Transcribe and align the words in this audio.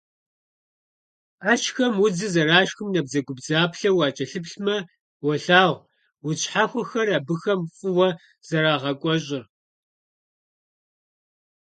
Ӏэщхэм 1.43 1.93
удзыр, 2.03 2.31
зэрашхым 2.33 2.87
набдзэгубдзаплъэу 2.93 3.97
укӀэлъыплъмэ, 4.05 4.77
уолъагъу 5.25 5.83
удз 6.27 6.39
щхьэхуэхэр 6.41 7.07
абыхэм 7.17 7.61
фӀыуэ 7.77 8.09
зэрагъэкӀуэщӀыр. 8.47 9.43